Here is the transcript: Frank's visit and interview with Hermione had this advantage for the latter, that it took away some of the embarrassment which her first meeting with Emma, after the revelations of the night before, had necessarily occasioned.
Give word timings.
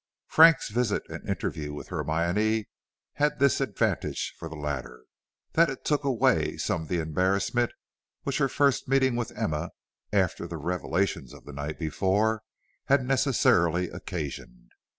Frank's 0.25 0.69
visit 0.69 1.03
and 1.09 1.29
interview 1.29 1.73
with 1.75 1.89
Hermione 1.89 2.67
had 3.13 3.37
this 3.37 3.61
advantage 3.61 4.33
for 4.39 4.49
the 4.49 4.55
latter, 4.55 5.03
that 5.53 5.69
it 5.69 5.85
took 5.85 6.03
away 6.03 6.57
some 6.57 6.81
of 6.81 6.87
the 6.87 6.97
embarrassment 6.97 7.71
which 8.23 8.39
her 8.39 8.49
first 8.49 8.87
meeting 8.87 9.15
with 9.15 9.31
Emma, 9.37 9.69
after 10.11 10.47
the 10.47 10.57
revelations 10.57 11.33
of 11.33 11.45
the 11.45 11.53
night 11.53 11.77
before, 11.77 12.41
had 12.85 13.05
necessarily 13.05 13.91
occasioned. 13.91 14.71